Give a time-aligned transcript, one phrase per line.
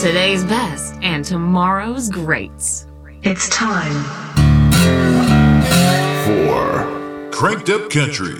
[0.00, 2.86] today's best and tomorrow's greats.
[3.22, 3.92] It's time
[6.24, 8.36] for Cranked Up Country.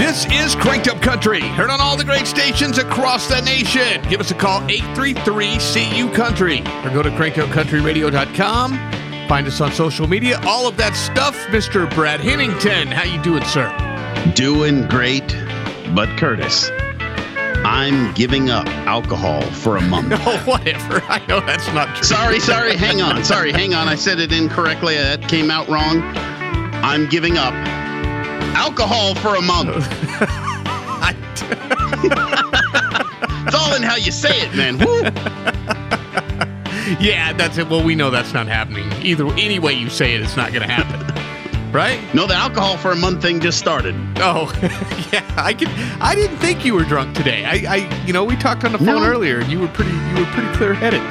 [0.00, 4.02] This is Cranked Up Country, heard on all the great stations across the nation.
[4.10, 9.28] Give us a call, 833-CU Country, or go to crankedupcountryradio.com.
[9.28, 11.36] Find us on social media, all of that stuff.
[11.50, 11.88] Mr.
[11.94, 13.72] Brad Hennington, how you doing, sir?
[14.34, 15.28] Doing great,
[15.94, 16.68] but Curtis,
[17.78, 20.08] I'm giving up alcohol for a month.
[20.08, 21.00] No, oh, whatever.
[21.08, 22.02] I know that's not true.
[22.02, 22.76] Sorry, sorry.
[22.76, 23.22] hang on.
[23.22, 23.86] Sorry, hang on.
[23.86, 24.96] I said it incorrectly.
[24.96, 26.02] That came out wrong.
[26.82, 27.54] I'm giving up
[28.56, 29.76] alcohol for a month.
[33.46, 34.78] it's all in how you say it, man.
[34.78, 35.02] Woo.
[36.98, 37.68] Yeah, that's it.
[37.68, 38.90] Well, we know that's not happening.
[39.04, 41.07] Either any way you say it, it's not going to happen.
[41.72, 41.98] Right?
[42.14, 43.94] No, the alcohol for a month thing just started.
[44.16, 44.52] Oh,
[45.12, 45.24] yeah.
[45.36, 45.68] I can.
[46.00, 47.44] I didn't think you were drunk today.
[47.44, 49.04] I, I you know, we talked on the phone No.
[49.04, 51.02] earlier, and you were pretty, you were pretty clear headed.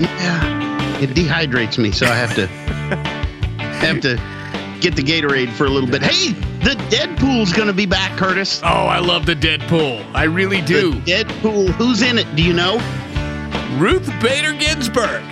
[0.00, 2.46] Yeah, it dehydrates me, so I have to
[3.58, 4.16] have to
[4.80, 6.02] get the Gatorade for a little bit.
[6.02, 8.60] Hey, the Deadpool's gonna be back, Curtis.
[8.62, 10.04] Oh, I love the Deadpool.
[10.14, 10.92] I really do.
[11.00, 11.68] The Deadpool.
[11.72, 12.26] Who's in it?
[12.36, 12.76] Do you know?
[13.78, 15.22] Ruth Bader Ginsburg.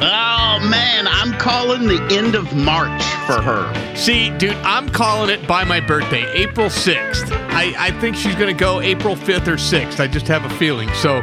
[0.00, 3.96] Oh man, I'm calling the end of March for her.
[3.96, 7.32] See, dude, I'm calling it by my birthday, April 6th.
[7.50, 9.98] I, I think she's going to go April 5th or 6th.
[9.98, 10.88] I just have a feeling.
[10.94, 11.20] So,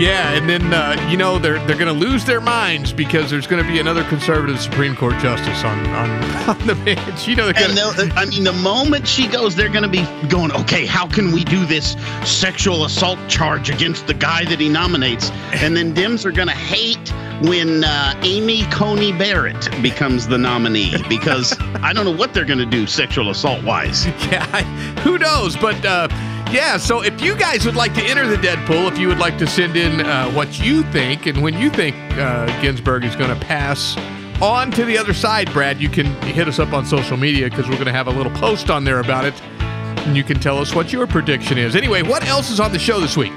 [0.00, 3.46] yeah, and then, uh, you know, they're, they're going to lose their minds because there's
[3.46, 6.10] going to be another conservative Supreme Court justice on, on,
[6.48, 7.28] on the bench.
[7.28, 7.72] You know, And to.
[7.74, 11.32] they'll- I mean, the moment she goes, they're going to be going, okay, how can
[11.32, 15.30] we do this sexual assault charge against the guy that he nominates?
[15.52, 17.12] And then Dems are going to hate
[17.42, 22.58] when uh, Amy Coney Barrett becomes the nominee because I don't know what they're going
[22.58, 24.06] to do sexual assault wise.
[24.30, 24.62] Yeah, I,
[25.00, 25.56] who knows?
[25.56, 26.08] But uh,
[26.52, 29.38] yeah, so if you guys would like to enter the Deadpool, if you would like
[29.38, 33.30] to send in uh, what you think and when you think uh, Ginsburg is going
[33.36, 33.96] to pass
[34.42, 37.68] on to the other side, Brad, you can hit us up on social media because
[37.68, 39.40] we're going to have a little post on there about it.
[39.42, 41.76] And you can tell us what your prediction is.
[41.76, 43.32] Anyway, what else is on the show this week?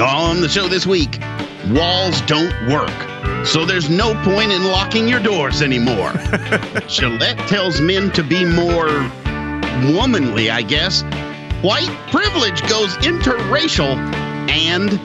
[0.00, 1.18] On the show this week,
[1.70, 3.46] walls don't work.
[3.46, 6.12] So there's no point in locking your doors anymore.
[6.86, 8.88] Gillette tells men to be more
[9.94, 11.02] womanly, I guess.
[11.62, 13.94] White privilege goes interracial.
[14.50, 15.00] And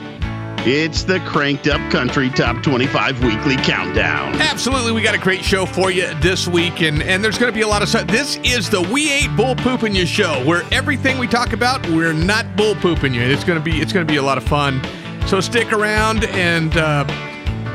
[0.66, 4.34] it's the Cranked Up Country Top 25 Weekly Countdown.
[4.40, 7.54] Absolutely, we got a great show for you this week, and, and there's going to
[7.54, 8.08] be a lot of stuff.
[8.08, 12.12] This is the We Ain't Bull Pooping You show, where everything we talk about, we're
[12.12, 13.22] not bull pooping you.
[13.22, 14.82] It's going to be it's going to be a lot of fun.
[15.28, 17.04] So stick around, and uh,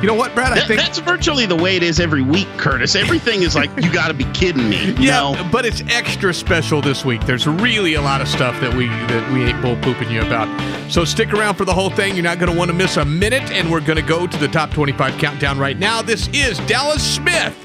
[0.04, 0.52] you know what, Brad?
[0.52, 2.94] I think that's virtually the way it is every week, Curtis.
[2.94, 4.88] Everything is like, you got to be kidding me.
[4.88, 5.50] You yeah, know?
[5.50, 7.26] but it's extra special this week.
[7.26, 10.92] There's really a lot of stuff that we that we ain't bull pooping you about.
[10.92, 12.16] So stick around for the whole thing.
[12.16, 14.38] You're not going to want to miss a minute, and we're going to go to
[14.38, 16.02] the top 25 countdown right now.
[16.02, 17.56] This is Dallas Smith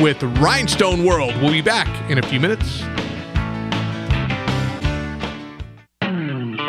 [0.00, 1.36] with Rhinestone World.
[1.42, 2.82] We'll be back in a few minutes.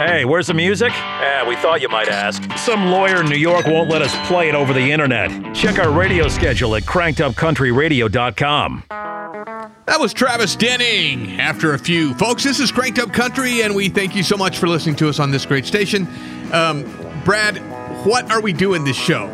[0.05, 0.91] Hey, where's the music?
[0.91, 2.43] Eh, we thought you might ask.
[2.57, 5.55] Some lawyer in New York won't let us play it over the internet.
[5.55, 8.83] Check our radio schedule at crankedupcountryradio.com.
[9.85, 11.39] That was Travis Denning.
[11.39, 14.57] After a few, folks, this is Cranked Up Country, and we thank you so much
[14.57, 16.05] for listening to us on this great station.
[16.51, 16.83] Um,
[17.23, 17.57] Brad,
[18.05, 19.29] what are we doing this show?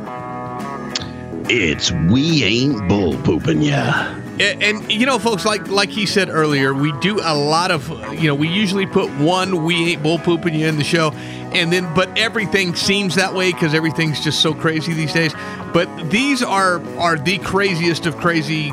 [1.50, 4.19] It's We Ain't Bull Pooping Ya.
[4.40, 8.28] And, you know, folks, like like he said earlier, we do a lot of you
[8.28, 11.12] know, we usually put one "we ain't bull pooping you" in the show,
[11.52, 15.34] and then but everything seems that way because everything's just so crazy these days.
[15.74, 18.72] But these are are the craziest of crazy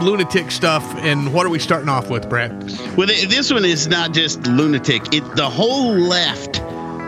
[0.00, 0.82] lunatic stuff.
[0.96, 2.52] And what are we starting off with, Brad?
[2.96, 5.14] Well, this one is not just lunatic.
[5.14, 6.56] It the whole left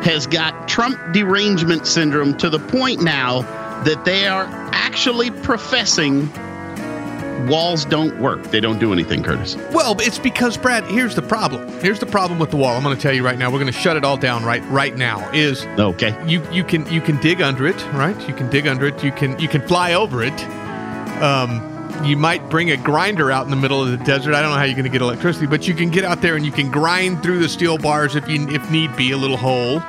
[0.05, 3.43] has got Trump derangement syndrome to the point now
[3.85, 6.29] that they are actually professing
[7.49, 8.43] walls don't work.
[8.45, 9.57] They don't do anything, Curtis.
[9.73, 10.85] Well, it's because Brad.
[10.85, 11.67] Here's the problem.
[11.81, 12.77] Here's the problem with the wall.
[12.77, 13.51] I'm going to tell you right now.
[13.51, 15.29] We're going to shut it all down right right now.
[15.33, 16.17] Is Okay.
[16.27, 18.17] you you can you can dig under it, right?
[18.29, 19.03] You can dig under it.
[19.03, 20.39] You can you can fly over it.
[21.23, 21.69] Um,
[22.05, 24.35] you might bring a grinder out in the middle of the desert.
[24.35, 26.35] I don't know how you're going to get electricity, but you can get out there
[26.37, 29.37] and you can grind through the steel bars if you if need be a little
[29.37, 29.81] hole.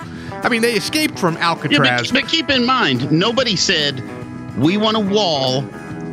[0.43, 2.11] I mean, they escaped from Yeah, Alcatraz.
[2.11, 4.03] but, but keep in mind, nobody said
[4.57, 5.61] we want a wall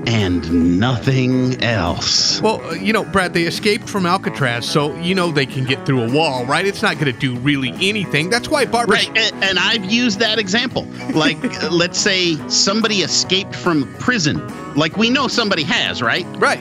[0.07, 2.41] and nothing else.
[2.41, 5.85] well, uh, you know, Brad, they escaped from Alcatraz, so you know they can get
[5.87, 6.67] through a wall, right?
[6.67, 8.31] It's not going to do really anything.
[8.31, 8.97] That's why Barbara.
[8.97, 10.85] Right, and, and I've used that example.
[11.15, 14.47] Like, uh, let's say somebody escaped from prison.
[14.75, 16.27] Like we know somebody has, right?
[16.39, 16.61] Right.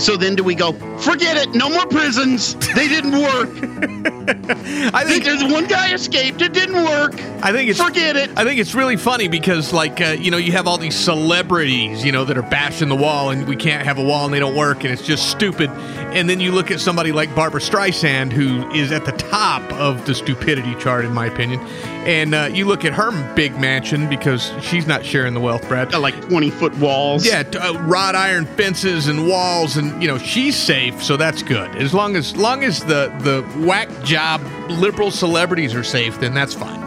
[0.00, 0.72] So then do we go,
[1.02, 1.54] forget it.
[1.54, 2.54] No more prisons.
[2.74, 3.50] They didn't work.
[4.94, 6.40] I think There's one guy escaped.
[6.40, 7.14] It didn't work.
[7.42, 8.30] I think it's Forget it.
[8.36, 12.04] I think it's really funny because, like, uh, you know, you have all these celebrities,
[12.04, 14.38] you know, that are bashing the wall, and we can't have a wall, and they
[14.38, 15.70] don't work, and it's just stupid.
[15.70, 20.04] And then you look at somebody like Barbra Streisand, who is at the top of
[20.06, 21.60] the stupidity chart, in my opinion.
[22.04, 25.92] And uh, you look at her big mansion because she's not sharing the wealth, Brad.
[25.92, 27.24] Got like 20 foot walls.
[27.24, 31.74] Yeah, uh, wrought iron fences and walls, and you know she's safe, so that's good.
[31.76, 36.54] As long as long as the the whack job liberal celebrities are safe, then that's
[36.54, 36.82] fine.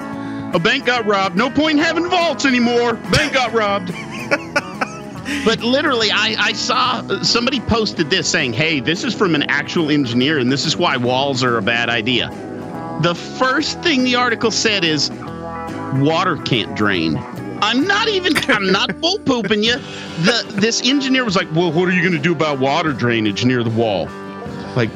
[0.56, 1.36] A bank got robbed.
[1.36, 2.94] No point in having vaults anymore.
[3.12, 3.88] Bank got robbed.
[5.46, 9.44] but literally, I, I saw uh, somebody posted this saying, hey, this is from an
[9.44, 12.30] actual engineer, and this is why walls are a bad idea.
[13.02, 15.12] The first thing the article said is,
[15.96, 17.16] water can't drain.
[17.62, 19.78] I'm not even, I'm not bull pooping you.
[20.24, 23.46] The, this engineer was like, well, what are you going to do about water drainage
[23.46, 24.08] near the wall?
[24.76, 24.90] Like,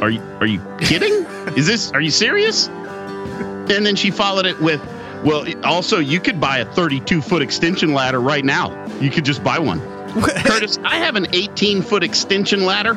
[0.00, 1.24] are you, are you kidding?
[1.56, 2.68] Is this, are you serious?
[2.68, 4.80] And then she followed it with,
[5.24, 8.86] well, also, you could buy a 32 foot extension ladder right now.
[9.00, 9.80] You could just buy one.
[10.44, 12.94] Curtis, I have an 18 foot extension ladder,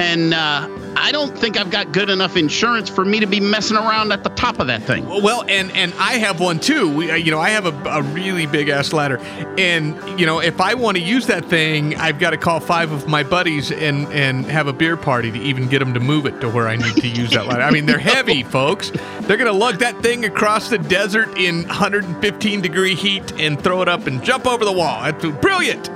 [0.00, 0.66] and uh,
[0.96, 4.24] I don't think I've got good enough insurance for me to be messing around at
[4.24, 5.06] the top of that thing.
[5.06, 6.90] Well, and and I have one too.
[6.92, 9.18] We, uh, you know, I have a, a really big ass ladder,
[9.58, 12.92] and you know, if I want to use that thing, I've got to call five
[12.92, 16.24] of my buddies and and have a beer party to even get them to move
[16.24, 17.62] it to where I need to use that ladder.
[17.62, 18.90] I mean, they're heavy, folks.
[19.22, 23.88] They're gonna lug that thing across the desert in 115 degree heat and throw it
[23.88, 25.02] up and jump over the wall.
[25.02, 25.90] That's brilliant.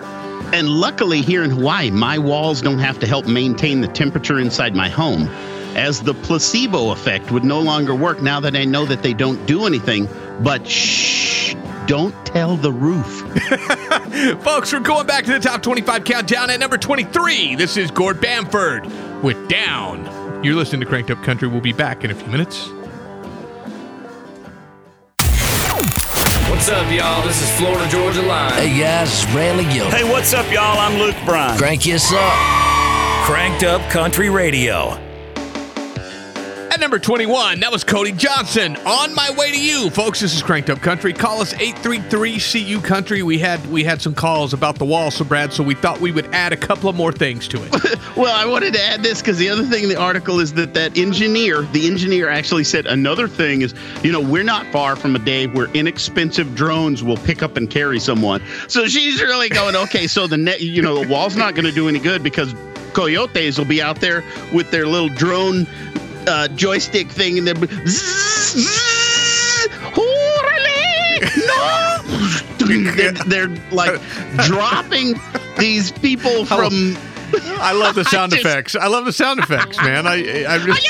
[0.54, 4.72] And luckily, here in Hawaii, my walls don't have to help maintain the temperature inside
[4.72, 5.26] my home,
[5.74, 9.44] as the placebo effect would no longer work now that I know that they don't
[9.46, 10.08] do anything.
[10.44, 11.56] But shh,
[11.86, 13.22] don't tell the roof.
[14.44, 17.56] Folks, we're going back to the top 25 countdown at number 23.
[17.56, 18.86] This is Gord Bamford
[19.24, 20.04] with Down.
[20.44, 21.48] You're listening to Cranked Up Country.
[21.48, 22.70] We'll be back in a few minutes.
[26.64, 27.22] What's up, y'all?
[27.26, 28.50] This is Florida Georgia Line.
[28.54, 29.94] Hey guys, it's Randy Gilbert.
[29.94, 30.78] Hey, what's up, y'all?
[30.78, 31.58] I'm Luke Bryan.
[31.58, 33.26] Crank us up.
[33.26, 34.98] Cranked Up Country Radio.
[36.74, 38.74] At number 21, that was Cody Johnson.
[38.78, 40.18] On my way to you, folks.
[40.18, 41.12] This is Cranked Up Country.
[41.12, 43.22] Call us 833-CU Country.
[43.22, 46.10] We had we had some calls about the wall, so Brad, so we thought we
[46.10, 47.98] would add a couple of more things to it.
[48.16, 50.72] Well, I wanted to add this because the other thing in the article is that
[50.74, 53.74] that engineer, the engineer actually said another thing is,
[54.04, 57.68] you know, we're not far from a day where inexpensive drones will pick up and
[57.68, 58.40] carry someone.
[58.68, 61.72] So she's really going, okay, so the net, you know, the wall's not going to
[61.72, 62.54] do any good because
[62.92, 64.22] coyotes will be out there
[64.52, 65.66] with their little drone
[66.26, 67.66] uh, joystick thing and hurrah,
[71.46, 71.98] no.
[72.96, 74.00] they're, they're like
[74.46, 75.14] dropping
[75.58, 76.96] these people from
[77.58, 78.76] I love the sound I just- effects.
[78.76, 80.06] I love the sound effects, man.
[80.06, 80.86] I I just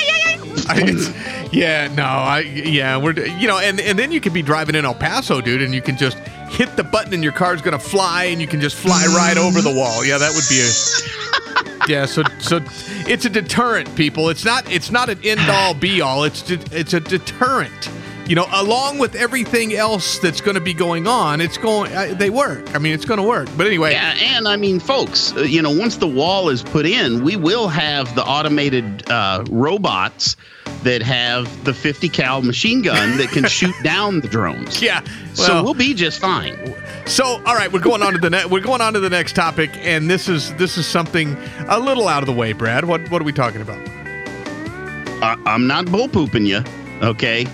[0.67, 4.75] I, yeah, no, I yeah, we're you know, and and then you could be driving
[4.75, 6.17] in El Paso, dude, and you can just
[6.49, 9.61] hit the button and your car's gonna fly, and you can just fly right over
[9.61, 10.05] the wall.
[10.05, 10.71] Yeah, that would be a
[11.89, 12.07] yeah.
[12.07, 12.61] So so
[13.07, 14.29] it's a deterrent, people.
[14.29, 16.25] It's not it's not an end all be all.
[16.25, 17.91] It's de- it's a deterrent.
[18.27, 21.93] You know, along with everything else that's going to be going on, it's going.
[21.93, 22.75] Uh, they work.
[22.75, 23.49] I mean, it's going to work.
[23.55, 26.87] But anyway, Yeah, and I mean, folks, uh, you know, once the wall is put
[26.87, 30.37] in, we will have the automated uh, robots
[30.85, 34.81] that have the 50 cal machine gun that can shoot down the drones.
[34.81, 35.03] yeah.
[35.35, 36.57] so well- we'll be just fine.
[37.07, 39.35] So, all right, we're going on to the ne- we're going on to the next
[39.35, 41.37] topic, and this is this is something
[41.69, 42.87] a little out of the way, Brad.
[42.87, 43.77] What what are we talking about?
[45.23, 46.63] I, I'm not bull pooping you,
[47.03, 47.47] okay?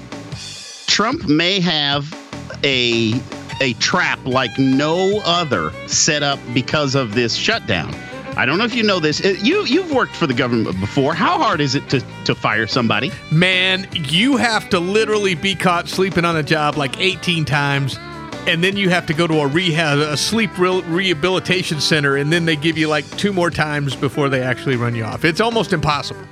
[0.86, 2.14] Trump may have
[2.62, 3.20] a
[3.60, 7.92] a trap like no other set up because of this shutdown.
[8.36, 9.24] I don't know if you know this.
[9.24, 11.14] Uh, You you've worked for the government before.
[11.14, 13.10] How hard is it to to fire somebody?
[13.30, 17.98] Man, you have to literally be caught sleeping on a job like 18 times,
[18.46, 22.32] and then you have to go to a rehab, a sleep re- rehabilitation center, and
[22.32, 25.24] then they give you like two more times before they actually run you off.
[25.24, 26.22] It's almost impossible.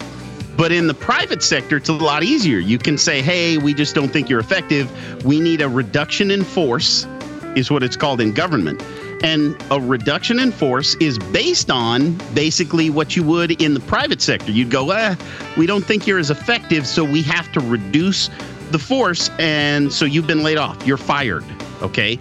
[0.56, 2.58] But in the private sector, it's a lot easier.
[2.58, 5.24] You can say, hey, we just don't think you're effective.
[5.24, 7.06] We need a reduction in force,
[7.54, 8.82] is what it's called in government.
[9.22, 14.22] And a reduction in force is based on basically what you would in the private
[14.22, 14.52] sector.
[14.52, 15.16] You'd go, eh,
[15.56, 18.30] we don't think you're as effective, so we have to reduce
[18.70, 19.30] the force.
[19.38, 20.86] And so you've been laid off.
[20.86, 21.44] You're fired.
[21.82, 22.18] Okay.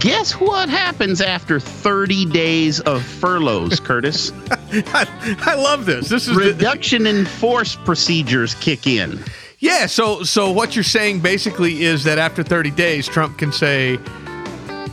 [0.00, 4.32] Guess what happens after 30 days of furloughs, Curtis?
[4.50, 5.06] I,
[5.40, 6.08] I love this.
[6.08, 9.22] This is the, Reduction in force procedures kick in.
[9.58, 9.86] yeah.
[9.86, 13.98] So so what you're saying basically is that after 30 days, Trump can say,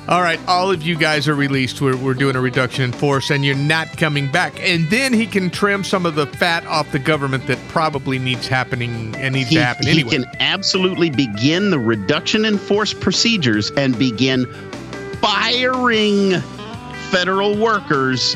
[0.08, 1.80] All right, all of you guys are released.
[1.80, 4.54] We're, we're doing a reduction in force, and you're not coming back.
[4.60, 8.48] And then he can trim some of the fat off the government that probably needs
[8.48, 10.10] happening and needs He, to happen he anyway.
[10.10, 14.48] can absolutely begin the reduction in force procedures and begin
[15.22, 16.42] firing
[17.12, 18.36] federal workers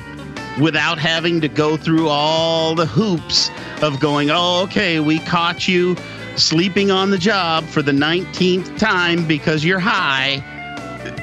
[0.61, 3.49] without having to go through all the hoops
[3.81, 5.97] of going, oh, okay, we caught you
[6.37, 10.43] sleeping on the job for the 19th time because you're high.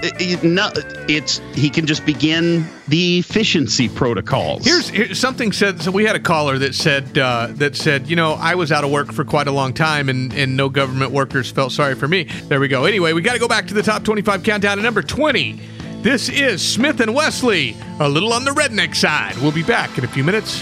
[0.03, 0.71] It- it- no,
[1.09, 4.65] it's he can just begin the efficiency protocols.
[4.65, 5.81] Here's, here's something said.
[5.83, 8.85] So we had a caller that said uh, that said, you know, I was out
[8.85, 12.09] of work for quite a long time, and and no government workers felt sorry for
[12.09, 12.25] me.
[12.49, 12.85] There we go.
[12.85, 15.61] Anyway, we got to go back to the top 25 countdown to number 20.
[16.03, 19.37] This is Smith and Wesley, a little on the redneck side.
[19.39, 20.61] We'll be back in a few minutes.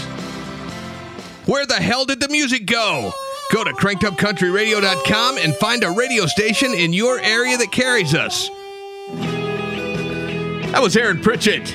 [1.47, 3.11] Where the hell did the music go?
[3.51, 8.49] Go to crankedupcountryradio.com and find a radio station in your area that carries us.
[10.71, 11.65] That was Aaron Pritchett.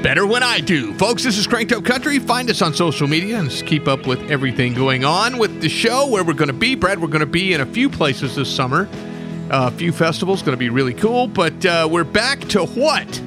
[0.00, 0.94] Better when I do.
[0.94, 2.20] Folks, this is Cranked Up Country.
[2.20, 6.06] Find us on social media and keep up with everything going on with the show,
[6.06, 6.76] where we're going to be.
[6.76, 8.88] Brad, we're going to be in a few places this summer,
[9.50, 11.26] uh, a few festivals, going to be really cool.
[11.26, 13.20] But uh, we're back to what?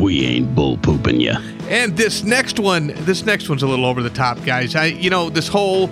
[0.00, 1.32] we ain't bull pooping you.
[1.68, 4.76] And this next one, this next one's a little over the top, guys.
[4.76, 5.88] I, you know, this whole,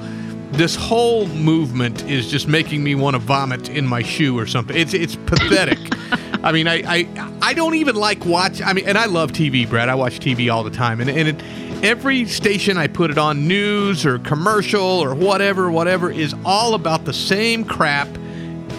[0.53, 4.77] this whole movement is just making me want to vomit in my shoe or something.
[4.77, 5.79] It's, it's pathetic.
[6.43, 8.63] I mean, I, I, I don't even like watch.
[8.63, 9.89] I mean, and I love TV, Brad.
[9.89, 11.43] I watch TV all the time, and and it,
[11.85, 17.05] every station I put it on, news or commercial or whatever, whatever, is all about
[17.05, 18.09] the same crap,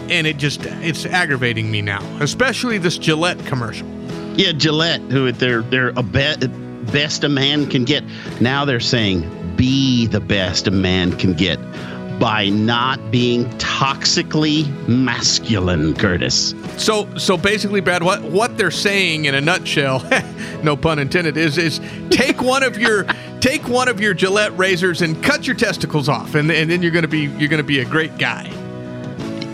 [0.09, 3.87] and it just, it's aggravating me now, especially this Gillette commercial.
[4.35, 6.47] Yeah, Gillette, who they're they're a be-
[6.91, 8.03] best a man can get.
[8.39, 11.59] Now they're saying be the best a man can get
[12.21, 16.53] by not being toxically masculine, Curtis.
[16.77, 20.07] So so basically, Brad, what what they're saying in a nutshell,
[20.63, 23.05] no pun intended, is is take one of your
[23.39, 26.91] take one of your Gillette razors and cut your testicles off, and, and then you're
[26.91, 28.45] gonna be you're gonna be a great guy.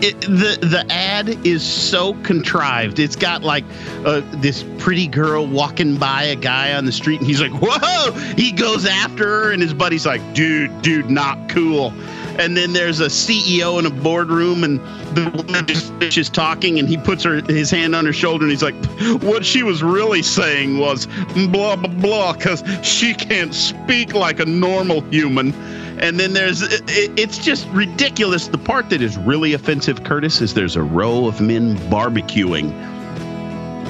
[0.00, 2.98] It, the the ad is so contrived.
[2.98, 3.64] It's got like
[4.04, 8.12] uh, this pretty girl walking by a guy on the street, and he's like, "Whoa!"
[8.36, 11.94] He goes after her, and his buddy's like, "Dude, dude, not cool."
[12.38, 14.78] And then there's a CEO in a boardroom, and
[15.16, 18.50] the woman just is talking, and he puts her his hand on her shoulder, and
[18.52, 18.76] he's like,
[19.22, 21.06] "What she was really saying was
[21.50, 25.52] blah blah blah, because she can't speak like a normal human."
[26.00, 28.46] And then there's it, it's just ridiculous.
[28.46, 32.72] The part that is really offensive, Curtis, is there's a row of men barbecuing.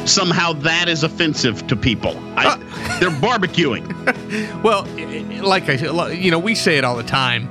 [0.08, 2.16] Somehow that is offensive to people.
[2.34, 2.98] I, uh.
[2.98, 3.94] they're barbecuing.
[4.62, 4.86] Well,
[5.42, 7.48] like I said, you know, we say it all the time.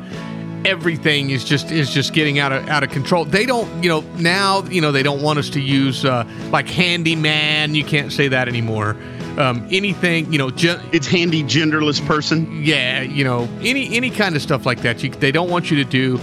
[0.66, 3.26] Everything is just is just getting out of out of control.
[3.26, 6.68] They don't, you know, now you know they don't want us to use uh, like
[6.68, 7.76] handyman.
[7.76, 8.98] You can't say that anymore.
[9.38, 12.64] Um, anything, you know, ju- It's handy genderless person.
[12.66, 15.04] yeah, you know, any any kind of stuff like that.
[15.04, 16.20] You, they don't want you to do.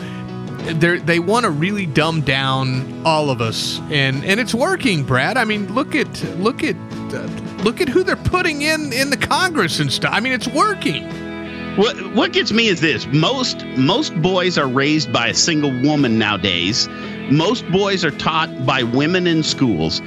[0.75, 5.37] They they want to really dumb down all of us, and and it's working, Brad.
[5.37, 6.75] I mean, look at look at
[7.15, 7.23] uh,
[7.63, 10.13] look at who they're putting in in the Congress and stuff.
[10.13, 11.05] I mean, it's working.
[11.77, 16.21] What what gets me is this: most most boys are raised by a single woman
[16.21, 16.89] nowadays.
[17.33, 20.01] Most boys are taught by women in schools.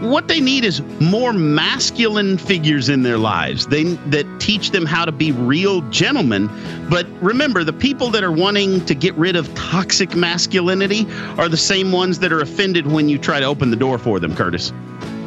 [0.00, 3.66] What they need is more masculine figures in their lives.
[3.66, 6.50] They that teach them how to be real gentlemen.
[6.90, 11.06] But remember, the people that are wanting to get rid of toxic masculinity
[11.38, 14.20] are the same ones that are offended when you try to open the door for
[14.20, 14.74] them, Curtis.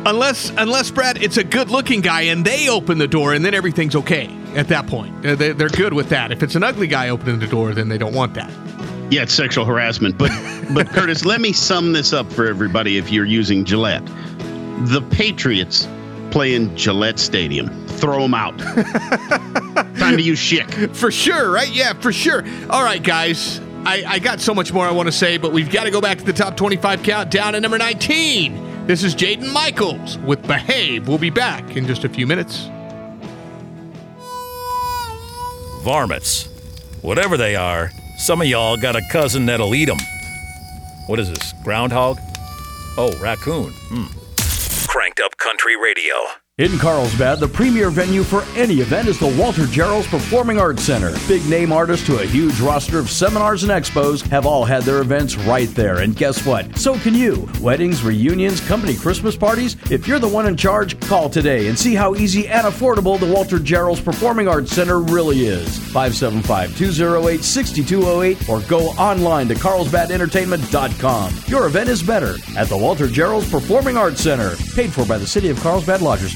[0.07, 3.93] Unless, unless Brad, it's a good-looking guy, and they open the door, and then everything's
[3.93, 5.21] okay at that point.
[5.21, 6.31] They, they're good with that.
[6.31, 8.49] If it's an ugly guy opening the door, then they don't want that.
[9.11, 10.17] Yeah, it's sexual harassment.
[10.17, 10.31] But
[10.73, 14.05] but Curtis, let me sum this up for everybody if you're using Gillette.
[14.05, 15.89] The Patriots
[16.31, 17.67] play in Gillette Stadium.
[17.87, 18.57] Throw them out.
[19.97, 20.95] Time to use Schick.
[20.95, 21.69] For sure, right?
[21.69, 22.45] Yeah, for sure.
[22.69, 23.59] All right, guys.
[23.85, 25.99] I, I got so much more I want to say, but we've got to go
[25.99, 28.66] back to the top 25 countdown at number 19.
[28.87, 31.09] This is Jaden Michaels with Behave.
[31.09, 32.69] We'll be back in just a few minutes.
[35.83, 36.47] Varmints.
[37.01, 39.97] Whatever they are, some of y'all got a cousin that'll eat them.
[41.07, 42.17] What is this, groundhog?
[42.97, 43.73] Oh, raccoon.
[43.89, 44.87] Hmm.
[44.87, 46.15] Cranked Up Country Radio.
[46.59, 51.15] In Carlsbad, the premier venue for any event is the Walter Gerrells Performing Arts Center.
[51.27, 55.01] Big name artists to a huge roster of seminars and expos have all had their
[55.01, 55.99] events right there.
[55.99, 56.75] And guess what?
[56.75, 57.47] So can you.
[57.61, 59.77] Weddings, reunions, company Christmas parties.
[59.91, 63.31] If you're the one in charge, call today and see how easy and affordable the
[63.31, 65.77] Walter Gerrells Performing Arts Center really is.
[65.77, 71.33] 575 208 6208 or go online to carlsbadentertainment.com.
[71.45, 74.55] Your event is better at the Walter Gerrells Performing Arts Center.
[74.73, 76.33] Paid for by the City of Carlsbad Lodgers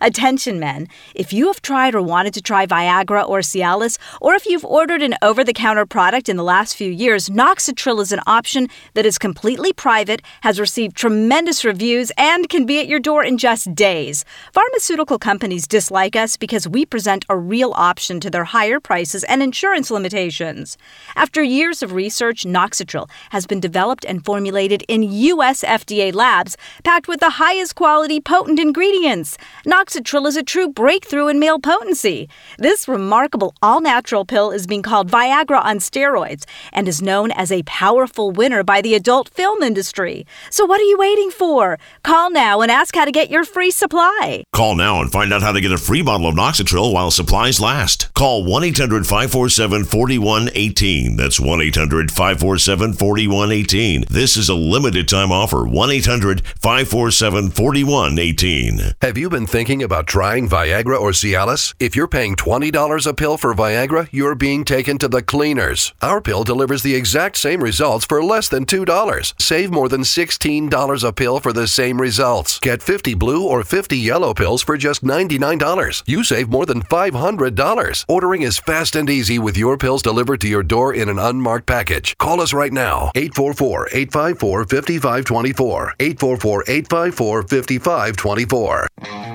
[0.00, 0.88] Attention, men.
[1.14, 5.02] If you have tried or wanted to try Viagra or Cialis, or if you've ordered
[5.02, 9.06] an over the counter product in the last few years, Noxitril is an option that
[9.06, 13.74] is completely private, has received tremendous reviews, and can be at your door in just
[13.74, 14.24] days.
[14.52, 19.42] Pharmaceutical companies dislike us because we present a real option to their higher prices and
[19.42, 20.78] insurance limitations.
[21.16, 25.62] After years of research, Noxitril has been developed and formulated in U.S.
[25.62, 29.36] FDA labs, packed with the highest quality potent ingredients.
[29.66, 32.28] Noxitril is a true breakthrough in male potency.
[32.58, 37.52] This remarkable all natural pill is being called Viagra on steroids and is known as
[37.52, 40.26] a powerful winner by the adult film industry.
[40.50, 41.78] So, what are you waiting for?
[42.02, 44.44] Call now and ask how to get your free supply.
[44.52, 47.60] Call now and find out how to get a free bottle of Noxitril while supplies
[47.60, 48.12] last.
[48.14, 51.16] Call 1 800 547 4118.
[51.16, 54.04] That's 1 800 547 4118.
[54.08, 55.64] This is a limited time offer.
[55.66, 58.94] 1 800 547 4118.
[59.02, 61.74] Have you been thinking about trying Viagra or Cialis?
[61.78, 65.94] If you're paying $20 a pill for Viagra, you're being taken to the cleaners.
[66.02, 69.40] Our pill delivers the exact same results for less than $2.
[69.40, 72.58] Save more than $16 a pill for the same results.
[72.60, 76.02] Get 50 blue or 50 yellow pills for just $99.
[76.06, 78.04] You save more than $500.
[78.08, 81.66] Ordering is fast and easy with your pills delivered to your door in an unmarked
[81.66, 82.16] package.
[82.18, 83.10] Call us right now.
[83.14, 85.94] 844 854 5524.
[85.98, 89.29] 844 854 5524.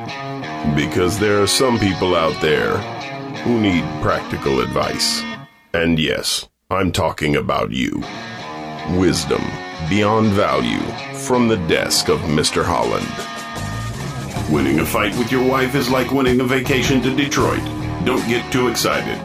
[0.75, 2.77] Because there are some people out there
[3.43, 5.21] who need practical advice.
[5.73, 8.03] And yes, I'm talking about you.
[8.97, 9.43] Wisdom
[9.89, 10.81] beyond value
[11.13, 12.63] from the desk of Mr.
[12.63, 13.07] Holland.
[14.51, 17.63] Winning a fight with your wife is like winning a vacation to Detroit.
[18.05, 19.17] Don't get too excited.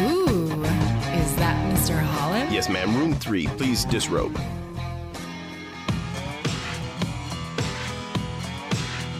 [0.00, 0.46] Ooh,
[1.14, 1.98] is that Mr.
[2.00, 2.52] Holland?
[2.52, 2.96] Yes, ma'am.
[2.96, 3.46] Room three.
[3.58, 4.38] Please disrobe.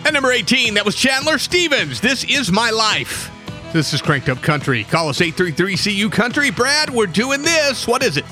[0.09, 2.01] And number 18, that was Chandler Stevens.
[2.01, 3.31] This is my life.
[3.75, 4.85] This is Cranked Up Country.
[4.85, 6.51] Call us 833 CU Country.
[6.51, 7.87] Brad, we're doing this.
[7.87, 8.25] What is it?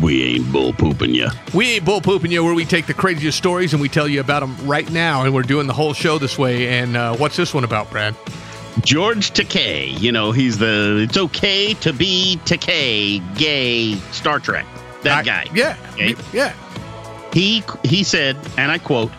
[0.00, 1.28] We ain't bull pooping you.
[1.52, 4.20] We ain't bull pooping you, where we take the craziest stories and we tell you
[4.20, 5.24] about them right now.
[5.24, 6.68] And we're doing the whole show this way.
[6.78, 8.16] And uh, what's this one about, Brad?
[8.80, 10.00] George Takei.
[10.00, 14.64] You know, he's the it's okay to be Takei, gay Star Trek.
[15.02, 15.46] That I- guy.
[15.54, 15.76] Yeah.
[15.92, 16.14] Okay?
[16.32, 16.54] Yeah.
[17.34, 19.10] He he said, and I quote,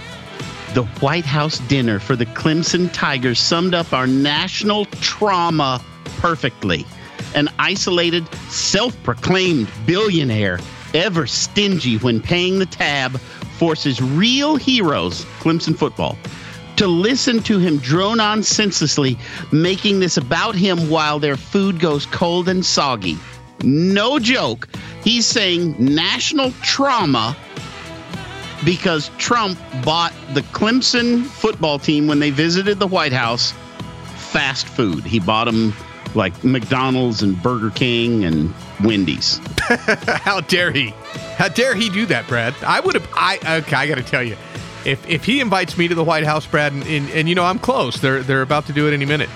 [0.74, 5.80] "The White House dinner for the Clemson Tigers summed up our national trauma
[6.18, 6.84] perfectly.
[7.36, 10.60] An isolated, self-proclaimed billionaire,
[10.96, 13.20] ever stingy when paying the tab,
[13.60, 16.18] forces real heroes, Clemson football,
[16.78, 19.16] to listen to him drone on senselessly,
[19.52, 23.20] making this about him while their food goes cold and soggy.
[23.62, 24.68] No joke.
[25.04, 27.38] He's saying national trauma
[28.66, 33.54] because Trump bought the Clemson football team when they visited the White House
[34.16, 35.04] fast food.
[35.04, 35.74] He bought them
[36.16, 39.40] like McDonald's and Burger King and Wendy's.
[40.08, 40.94] How dare he?
[41.38, 42.54] How dare he do that, Brad?
[42.66, 43.08] I would have.
[43.14, 43.76] I okay.
[43.76, 44.38] I got to tell you,
[44.86, 47.46] if if he invites me to the White House, Brad, and, and, and you know
[47.46, 48.00] I'm close.
[48.00, 49.30] They're they're about to do it any minute.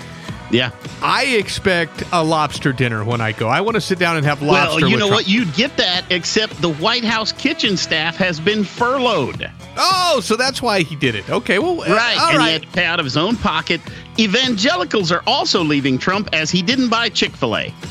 [0.49, 0.71] Yeah.
[1.01, 3.47] I expect a lobster dinner when I go.
[3.49, 4.81] I want to sit down and have lobster.
[4.81, 5.12] well, you know Trump.
[5.12, 5.27] what?
[5.27, 9.51] You'd get that, except the White House kitchen staff has been furloughed.
[9.77, 11.29] Oh, so that's why he did it.
[11.29, 13.81] Okay, well, uh, Right, all and he had to pay out of his own pocket.
[14.17, 17.73] Evangelicals are also leaving Trump as he didn't buy Chick Fil A.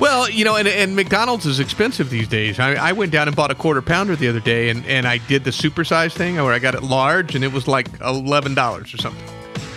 [0.00, 2.58] Well, you know, and, and McDonald's is expensive these days.
[2.58, 5.18] I, I went down and bought a quarter pounder the other day, and, and I
[5.18, 8.94] did the supersize thing where I got it large, and it was like eleven dollars
[8.94, 9.22] or something.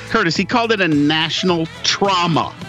[0.08, 2.54] Curtis, he called it a national trauma.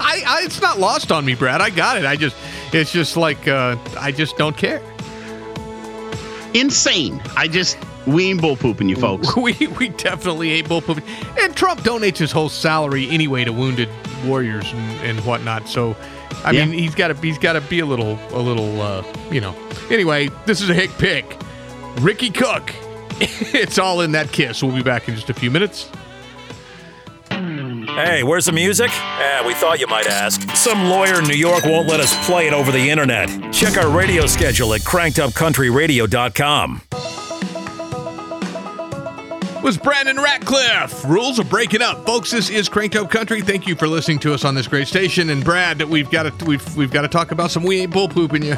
[0.00, 1.60] I, I it's not lost on me, Brad.
[1.60, 2.04] I got it.
[2.04, 2.36] I just
[2.72, 4.80] it's just like uh, I just don't care.
[6.54, 7.20] Insane.
[7.36, 9.34] I just we ain't bull pooping you folks.
[9.36, 11.02] We we definitely ain't bullpooping.
[11.42, 13.88] And Trump donates his whole salary anyway to wounded
[14.24, 15.68] warriors and, and whatnot.
[15.68, 15.96] So,
[16.44, 16.66] I Yeah.
[16.66, 19.54] mean, he's got to he's got to be a little a little uh, you know.
[19.90, 21.38] Anyway, this is a hick pick.
[22.00, 22.72] Ricky Cook.
[23.20, 24.62] it's all in that kiss.
[24.62, 25.88] We'll be back in just a few minutes.
[27.94, 28.90] Hey, where's the music?
[28.90, 30.40] Eh, we thought you might ask.
[30.56, 33.28] Some lawyer in New York won't let us play it over the internet.
[33.52, 36.80] Check our radio schedule at crankedupcountryradio.com.
[39.62, 41.08] was Brandon Ratcliff.
[41.08, 42.30] Rules of breaking up, folks.
[42.30, 43.42] This is Cranked Up Country.
[43.42, 45.30] Thank you for listening to us on this great station.
[45.30, 48.08] And Brad, we've got to we've we've got to talk about some we ain't bull
[48.08, 48.56] pooping you.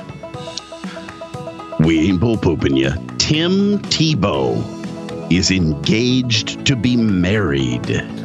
[1.80, 2.90] We ain't bull pooping you.
[3.18, 8.23] Tim Tebow is engaged to be married.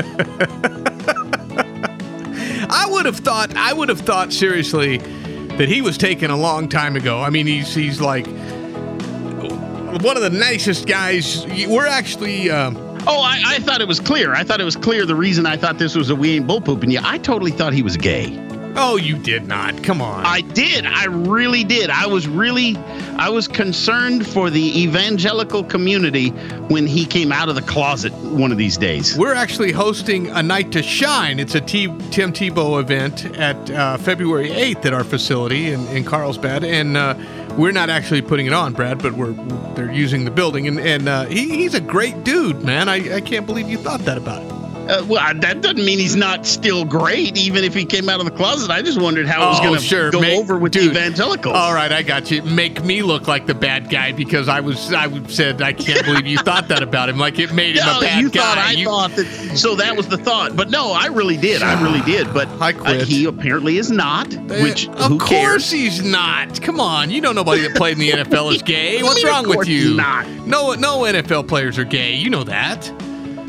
[2.72, 6.68] I would have thought I would have thought seriously that he was taken a long
[6.68, 7.20] time ago.
[7.20, 11.46] I mean, he's he's like one of the nicest guys.
[11.66, 12.50] We're actually.
[12.50, 12.72] Uh,
[13.06, 14.34] oh, I, I, thought it was clear.
[14.34, 15.04] I thought it was clear.
[15.04, 17.00] The reason I thought this was a we ain't bull pooping you.
[17.02, 18.49] I totally thought he was gay.
[18.76, 19.82] Oh, you did not.
[19.82, 20.24] Come on.
[20.24, 20.86] I did.
[20.86, 21.90] I really did.
[21.90, 22.76] I was really,
[23.18, 26.28] I was concerned for the evangelical community
[26.68, 29.16] when he came out of the closet one of these days.
[29.18, 31.40] We're actually hosting a night to shine.
[31.40, 36.04] It's a T- Tim Tebow event at uh, February 8th at our facility in, in
[36.04, 36.64] Carlsbad.
[36.64, 37.14] And, uh,
[37.56, 39.32] we're not actually putting it on, Brad, but we're
[39.74, 42.88] they're using the building, and and uh, he, he's a great dude, man.
[42.88, 44.59] I, I can't believe you thought that about him.
[44.90, 48.26] Uh, well, that doesn't mean he's not still great, even if he came out of
[48.26, 48.70] the closet.
[48.70, 50.10] I just wondered how oh, it was going to sure.
[50.10, 51.54] go Make, over with dude, evangelicals.
[51.54, 52.42] All right, I got you.
[52.42, 56.26] Make me look like the bad guy because I was I said I can't believe
[56.26, 57.18] you thought that about him.
[57.18, 58.40] Like it made him no, a bad you guy.
[58.40, 59.56] Thought I you, thought that.
[59.56, 60.56] So that was the thought.
[60.56, 61.62] But no, I really did.
[61.62, 62.32] I really did.
[62.34, 62.48] But.
[62.60, 64.34] Uh, he apparently is not.
[64.34, 65.70] Uh, which uh, of who course cares?
[65.70, 66.60] he's not.
[66.60, 69.02] Come on, you know nobody that played in the NFL is gay.
[69.02, 69.94] What's wrong with you?
[69.94, 70.26] Not.
[70.46, 72.14] No, no NFL players are gay.
[72.14, 72.92] You know that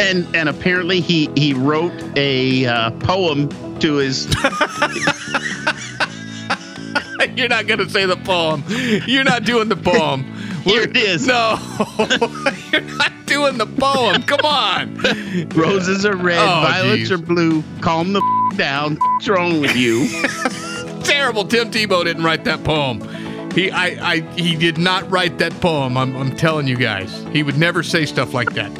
[0.01, 4.25] and and apparently he he wrote a uh, poem to his.
[7.35, 8.63] You're not gonna say the poem.
[8.67, 10.23] You're not doing the poem.
[10.63, 11.25] Here it is.
[11.25, 11.57] No,
[12.71, 14.21] you're not doing the poem.
[14.21, 14.95] Come on.
[15.55, 17.11] Roses are red, oh, violets geez.
[17.11, 17.63] are blue.
[17.81, 18.21] Calm the
[18.57, 18.95] down.
[18.97, 20.07] What's wrong with you?
[21.03, 21.45] Terrible.
[21.45, 23.01] Tim Tebow didn't write that poem.
[23.55, 25.97] He, I, I, he did not write that poem.
[25.97, 27.25] I'm, I'm telling you guys.
[27.31, 28.71] He would never say stuff like that.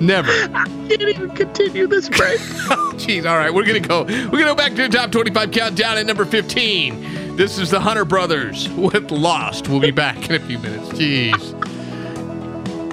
[0.00, 0.30] Never.
[0.54, 2.40] I can't even continue this break.
[2.70, 3.28] oh, jeez.
[3.28, 4.04] All right, we're gonna go.
[4.04, 7.36] We're gonna go back to the top 25 countdown at number 15.
[7.36, 9.68] This is the Hunter Brothers with Lost.
[9.68, 10.88] We'll be back in a few minutes.
[10.90, 11.52] Jeez.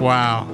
[0.00, 0.48] Wow.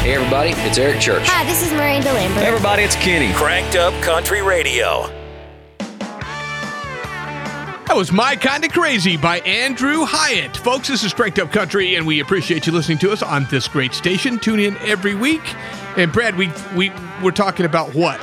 [0.00, 1.22] Hey everybody, it's Eric Church.
[1.26, 2.42] Hi, this is Miranda Lambert.
[2.42, 3.32] Hey everybody, it's Kenny.
[3.34, 5.19] Cranked Up Country Radio.
[7.90, 10.56] That was My Kinda Crazy by Andrew Hyatt.
[10.58, 13.66] Folks, this is Cranked Up Country, and we appreciate you listening to us on this
[13.66, 14.38] great station.
[14.38, 15.42] Tune in every week.
[15.96, 18.20] And Brad, we we we're talking about what?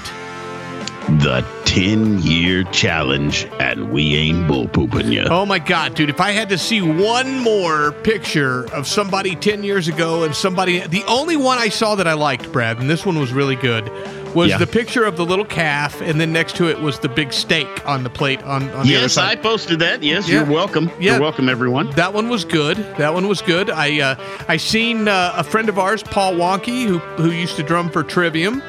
[1.20, 5.26] The 10 year challenge, and we ain't bull pooping you.
[5.30, 6.10] Oh my God, dude.
[6.10, 10.80] If I had to see one more picture of somebody 10 years ago and somebody,
[10.80, 13.92] the only one I saw that I liked, Brad, and this one was really good,
[14.38, 14.58] was yeah.
[14.60, 17.68] the picture of the little calf, and then next to it was the big steak
[17.88, 20.04] on the plate on, on yes, I posted that.
[20.04, 20.36] Yes, yeah.
[20.36, 20.92] you're welcome.
[21.00, 21.14] Yeah.
[21.14, 21.90] You're welcome, everyone.
[21.92, 22.78] That one was good.
[22.98, 23.72] That one was good.
[23.72, 24.16] I uh,
[24.48, 28.04] I seen uh, a friend of ours, Paul Wandtke, who who used to drum for
[28.04, 28.62] Trivium,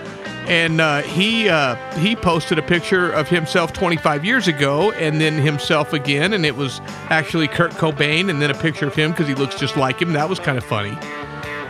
[0.47, 5.35] and uh, he uh, he posted a picture of himself 25 years ago, and then
[5.35, 9.29] himself again, and it was actually Kurt Cobain, and then a picture of him because
[9.29, 10.15] he looks just like him.
[10.15, 10.97] That was kind of funny.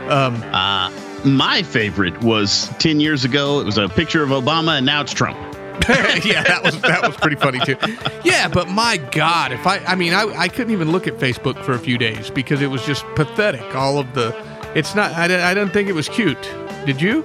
[0.08, 0.90] Um, uh,
[1.24, 3.61] my favorite was 10 years ago.
[3.61, 5.37] It was a picture of Obama, and now it's Trump.
[6.24, 7.76] yeah, that was that was pretty funny too.
[8.24, 11.64] Yeah, but my God, if I I mean I, I couldn't even look at Facebook
[11.64, 13.74] for a few days because it was just pathetic.
[13.76, 14.37] All of the,
[14.74, 15.12] it's not.
[15.12, 16.42] I I don't think it was cute.
[16.85, 17.22] Did you?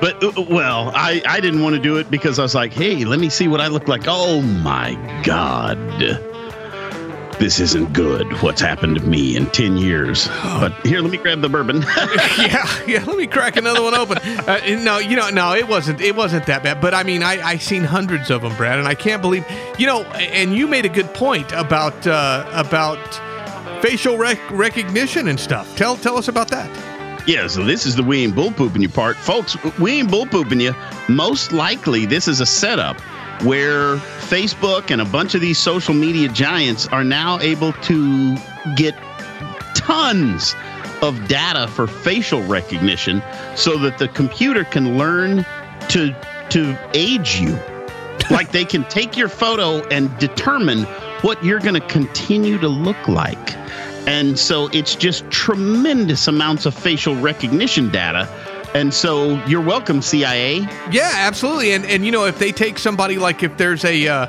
[0.00, 3.04] But uh, well, I I didn't want to do it because I was like, hey,
[3.04, 4.02] let me see what I look like.
[4.06, 4.94] Oh my
[5.24, 6.31] God
[7.42, 8.40] this isn't good.
[8.40, 10.28] What's happened to me in 10 years?
[10.28, 11.82] But here, let me grab the bourbon.
[12.38, 14.18] yeah, yeah, let me crack another one open.
[14.18, 16.80] Uh, no, you know, no, it wasn't, it wasn't that bad.
[16.80, 19.44] But I mean, I, I seen hundreds of them, Brad, and I can't believe,
[19.76, 23.00] you know, and you made a good point about, uh, about
[23.82, 25.76] facial rec- recognition and stuff.
[25.76, 26.70] Tell, tell us about that.
[27.26, 29.16] Yeah, so this is the we ain't bull pooping you part.
[29.16, 30.76] Folks, we ain't bull pooping you.
[31.08, 33.00] Most likely, this is a setup
[33.42, 33.96] where
[34.28, 38.36] Facebook and a bunch of these social media giants are now able to
[38.76, 38.94] get
[39.74, 40.54] tons
[41.02, 43.22] of data for facial recognition
[43.56, 45.44] so that the computer can learn
[45.88, 46.14] to
[46.50, 47.58] to age you.
[48.30, 50.84] like they can take your photo and determine
[51.22, 53.56] what you're going to continue to look like.
[54.06, 58.28] And so it's just tremendous amounts of facial recognition data
[58.74, 60.60] and so you're welcome, CIA.
[60.90, 61.72] Yeah, absolutely.
[61.72, 64.26] And and you know, if they take somebody like if there's a uh,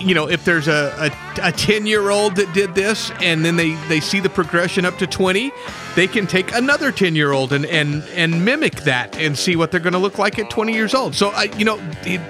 [0.00, 1.10] you know, if there's a
[1.42, 4.96] a 10 year old that did this and then they, they see the progression up
[4.98, 5.52] to 20,
[5.94, 9.70] they can take another 10 year old and, and, and mimic that and see what
[9.70, 11.14] they're going to look like at 20 years old.
[11.14, 11.80] So, I, you know,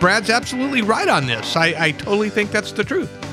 [0.01, 1.57] Brad's absolutely right on this.
[1.57, 3.26] I, I totally think that's the truth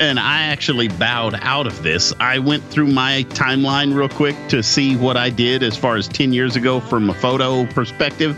[0.00, 2.12] and I actually bowed out of this.
[2.18, 6.08] I went through my timeline real quick to see what I did as far as
[6.08, 8.36] 10 years ago from a photo perspective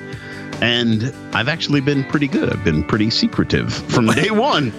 [0.63, 2.51] and I've actually been pretty good.
[2.51, 4.73] I've been pretty secretive from day one.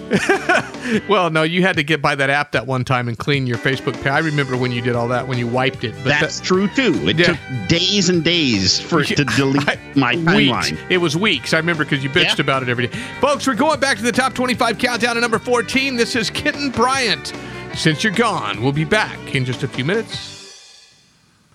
[1.07, 3.57] well, no, you had to get by that app that one time and clean your
[3.57, 4.07] Facebook page.
[4.07, 5.93] I remember when you did all that when you wiped it.
[5.97, 7.07] But That's that, true too.
[7.07, 7.25] It yeah.
[7.25, 7.37] took
[7.67, 10.71] days and days for it to delete I, my timeline.
[10.71, 10.83] Weeks.
[10.89, 11.53] It was weeks.
[11.53, 12.43] I remember because you bitched yeah.
[12.43, 12.97] about it every day.
[13.21, 15.95] Folks, we're going back to the top 25 countdown to number 14.
[15.95, 17.33] This is Kitten Bryant.
[17.75, 20.35] Since you're gone, we'll be back in just a few minutes.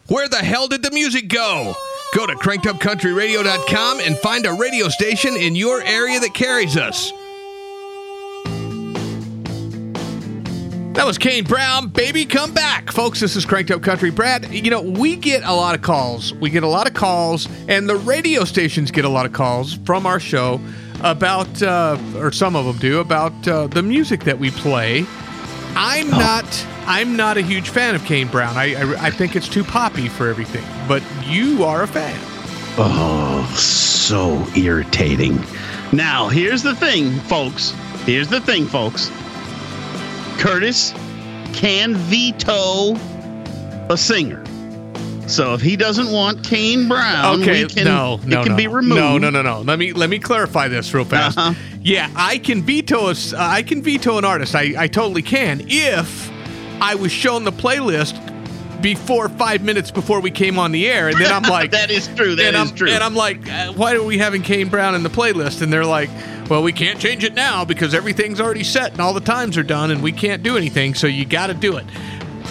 [0.08, 1.74] Where the hell did the music go?
[2.12, 7.10] Go to crankedupcountryradio.com and find a radio station in your area that carries us.
[10.94, 11.88] That was Kane Brown.
[11.88, 12.92] Baby, come back.
[12.92, 14.10] Folks, this is Cranked Up Country.
[14.10, 16.34] Brad, you know, we get a lot of calls.
[16.34, 19.72] We get a lot of calls, and the radio stations get a lot of calls
[19.86, 20.60] from our show
[21.02, 25.06] about, uh, or some of them do, about uh, the music that we play.
[25.74, 26.18] I'm oh.
[26.18, 28.56] not I'm not a huge fan of Kane Brown.
[28.56, 30.64] I, I, I think it's too poppy for everything.
[30.88, 32.18] But you are a fan.
[32.78, 35.38] Oh, so irritating.
[35.92, 37.72] Now, here's the thing, folks.
[38.04, 39.10] Here's the thing, folks.
[40.38, 40.92] Curtis
[41.52, 42.94] can veto
[43.90, 44.42] a singer.
[45.28, 48.56] So if he doesn't want Kane Brown, okay, can, no, no, it can no.
[48.56, 49.00] be removed.
[49.00, 49.60] No, no, no, no.
[49.60, 51.38] Let me let me clarify this real fast.
[51.38, 51.54] Uh-huh.
[51.80, 54.54] Yeah, I can veto a, I can veto an artist.
[54.54, 56.31] I, I totally can if
[56.82, 58.18] I was shown the playlist
[58.82, 62.08] before five minutes before we came on the air, and then I'm like, "That is
[62.08, 62.34] true.
[62.34, 65.08] That is true." And I'm like, uh, "Why are we having Kane Brown in the
[65.08, 66.10] playlist?" And they're like,
[66.50, 69.62] "Well, we can't change it now because everything's already set and all the times are
[69.62, 70.94] done, and we can't do anything.
[70.94, 71.86] So you got to do it."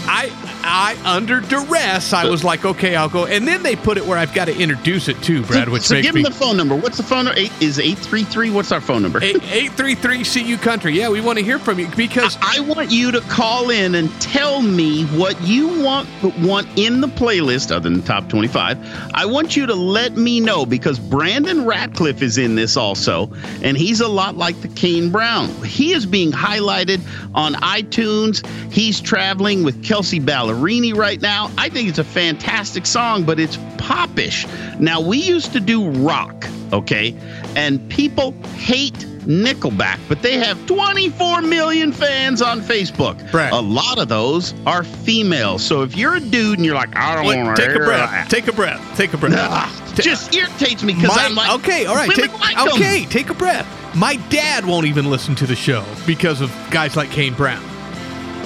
[0.06, 0.30] I
[0.64, 3.26] I under duress, I was like, okay, I'll go.
[3.26, 5.70] And then they put it where I've got to introduce it too, Brad.
[5.70, 6.76] Which so makes give me the phone number.
[6.76, 7.40] What's the phone number?
[7.40, 8.50] Eight is eight three three.
[8.50, 9.20] What's our phone number?
[9.22, 10.94] Eight three three CU Country.
[10.94, 13.96] Yeah, we want to hear from you because I, I, want you to call in
[13.96, 16.08] and tell me what you want
[16.40, 18.78] want in the playlist, other than top twenty five.
[19.14, 23.78] I want you to let me know because Brandon Ratcliff is in this also, and
[23.78, 25.50] he's a lot like the Kane Brown.
[25.64, 27.02] He is being highlighted
[27.36, 28.46] on iTunes.
[28.72, 30.20] He's traveling with Kelsea
[30.52, 31.52] Ballerini right now.
[31.58, 34.46] I think it's a fantastic song, but it's popish.
[34.80, 37.16] Now, we used to do rock, okay?
[37.56, 43.32] And people hate Nickelback, but they have 24 million fans on Facebook.
[43.32, 43.54] Brad.
[43.54, 45.64] A lot of those are females.
[45.64, 48.10] So if you're a dude and you're like, I don't want to take a breath,
[48.10, 48.30] that.
[48.30, 49.34] take a breath, take a breath.
[49.34, 53.36] Nah, just irritates me because I'm like, okay, all right, take, like okay, take a
[53.36, 53.68] breath.
[53.96, 57.71] My dad won't even listen to the show because of guys like Kane Brown.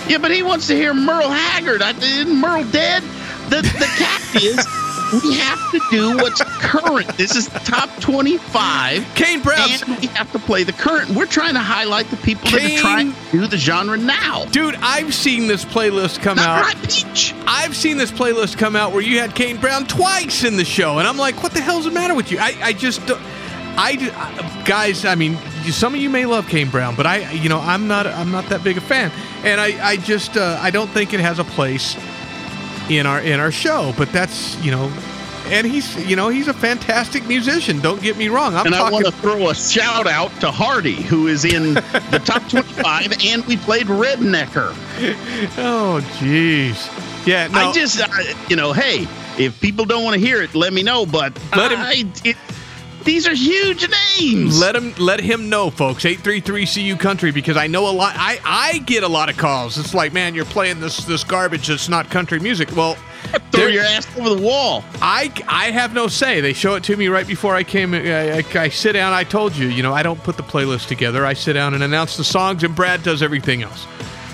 [0.08, 1.82] Yeah, but he wants to hear Merle Haggard.
[1.82, 3.04] I, isn't Merle dead?
[3.50, 4.66] The, the fact is,
[5.24, 7.08] we have to do what's current.
[7.18, 9.06] This is top 25.
[9.16, 9.70] Kane Brown.
[9.70, 11.10] And we have to play the current.
[11.12, 14.46] We're trying to highlight the people Kane, that are trying to do the genre now.
[14.46, 16.74] Dude, I've seen this playlist come Not out.
[16.74, 17.34] Right, Peach.
[17.48, 21.00] I've seen this playlist come out where you had Kane Brown twice in the show.
[21.00, 22.40] And I'm like, what the hell's the matter with you?
[22.40, 23.22] I, I just don't.
[23.78, 23.96] I
[24.66, 25.38] guys, I mean,
[25.72, 28.48] some of you may love Kane Brown, but I, you know, I'm not, I'm not
[28.50, 29.12] that big a fan,
[29.44, 31.96] and I, I just, uh, I don't think it has a place
[32.90, 33.94] in our, in our show.
[33.98, 34.92] But that's, you know,
[35.48, 37.80] and he's, you know, he's a fantastic musician.
[37.80, 38.56] Don't get me wrong.
[38.56, 41.74] I'm and talking- I want to throw a shout out to Hardy, who is in
[41.76, 44.74] the top 25, and we played Rednecker.
[45.58, 47.28] Oh, jeez.
[47.28, 47.60] Yeah, no.
[47.60, 48.08] I just, uh,
[48.50, 49.08] you know, hey,
[49.38, 51.06] if people don't want to hear it, let me know.
[51.06, 51.80] But let him.
[51.80, 52.38] I, it,
[53.06, 53.88] these are huge
[54.20, 54.60] names.
[54.60, 56.06] Let him let him know, folks.
[56.06, 58.16] Eight three three CU country because I know a lot.
[58.18, 59.78] I I get a lot of calls.
[59.78, 61.70] It's like, man, you're playing this this garbage.
[61.70, 62.76] It's not country music.
[62.76, 62.98] Well,
[63.52, 64.84] throw your ass over the wall.
[65.02, 66.42] I I have no say.
[66.42, 67.94] They show it to me right before I came.
[67.94, 69.14] I, I, I sit down.
[69.14, 71.26] I told you, you know, I don't put the playlist together.
[71.26, 73.86] I sit down and announce the songs, and Brad does everything else.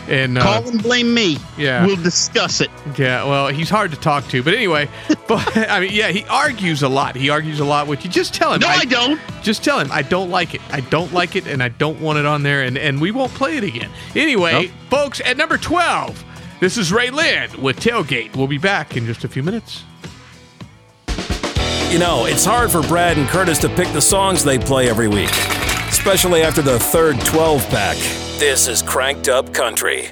[0.07, 1.37] And uh, call and blame me.
[1.57, 2.69] Yeah, we'll discuss it.
[2.97, 4.89] Yeah, well, he's hard to talk to, but anyway,
[5.27, 7.15] but I mean, yeah, he argues a lot.
[7.15, 8.09] He argues a lot with you.
[8.09, 8.61] Just tell him.
[8.61, 9.19] No, I, I, don't.
[9.41, 10.61] Just tell him I don't like it.
[10.71, 13.33] I don't like it, and I don't want it on there, and and we won't
[13.33, 13.89] play it again.
[14.15, 14.71] Anyway, nope.
[14.89, 16.23] folks, at number twelve,
[16.59, 18.35] this is RaeLynn with Tailgate.
[18.35, 19.83] We'll be back in just a few minutes.
[21.91, 25.09] You know, it's hard for Brad and Curtis to pick the songs they play every
[25.09, 25.31] week,
[25.89, 28.20] especially after the third 12 pack.
[28.41, 30.09] This is Cranked Up Country.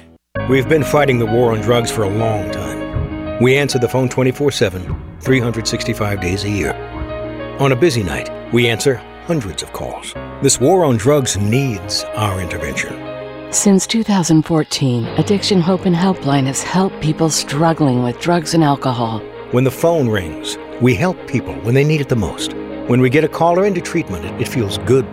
[0.48, 3.42] We've been fighting the war on drugs for a long time.
[3.42, 6.72] We answer the phone 24 7, 365 days a year.
[7.58, 10.14] On a busy night, we answer hundreds of calls.
[10.42, 13.52] This war on drugs needs our intervention.
[13.52, 19.18] Since 2014, Addiction Hope and Helpline has helped people struggling with drugs and alcohol.
[19.50, 22.52] When the phone rings, we help people when they need it the most.
[22.86, 25.04] When we get a caller into treatment, it, it feels good.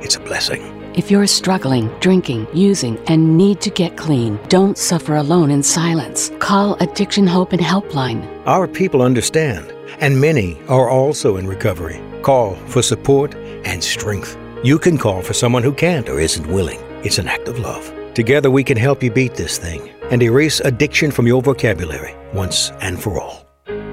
[0.00, 0.81] It's a blessing.
[0.94, 6.30] If you're struggling, drinking, using, and need to get clean, don't suffer alone in silence.
[6.38, 8.28] Call Addiction Hope and Helpline.
[8.44, 11.98] Our people understand, and many are also in recovery.
[12.20, 14.36] Call for support and strength.
[14.62, 16.80] You can call for someone who can't or isn't willing.
[17.02, 17.90] It's an act of love.
[18.12, 22.70] Together we can help you beat this thing and erase addiction from your vocabulary once
[22.82, 23.46] and for all.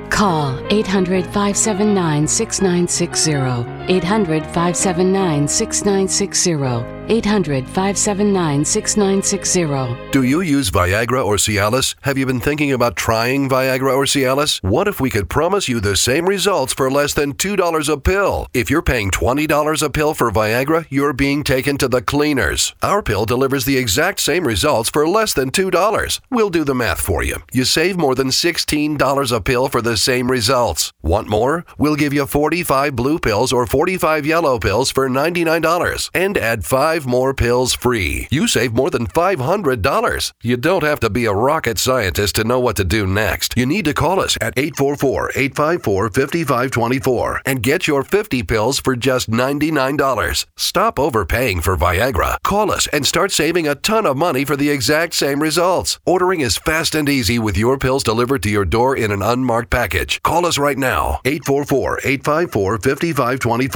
[0.10, 3.79] Call 800 579 6960.
[3.90, 7.00] 800 579 6960.
[7.12, 10.12] 800 579 6960.
[10.12, 11.96] Do you use Viagra or Cialis?
[12.02, 14.62] Have you been thinking about trying Viagra or Cialis?
[14.62, 18.46] What if we could promise you the same results for less than $2 a pill?
[18.54, 22.76] If you're paying $20 a pill for Viagra, you're being taken to the cleaners.
[22.84, 26.20] Our pill delivers the exact same results for less than $2.
[26.30, 27.38] We'll do the math for you.
[27.52, 30.94] You save more than $16 a pill for the same results.
[31.02, 31.66] Want more?
[31.80, 37.06] We'll give you 45 blue pills or 45 yellow pills for $99 and add 5
[37.06, 38.28] more pills free.
[38.30, 40.34] You save more than $500.
[40.44, 43.54] You don't have to be a rocket scientist to know what to do next.
[43.56, 48.96] You need to call us at 844 854 5524 and get your 50 pills for
[48.96, 50.46] just $99.
[50.58, 52.36] Stop overpaying for Viagra.
[52.44, 56.00] Call us and start saving a ton of money for the exact same results.
[56.06, 59.70] Ordering is fast and easy with your pills delivered to your door in an unmarked
[59.70, 60.22] package.
[60.24, 63.69] Call us right now 844 854 5524.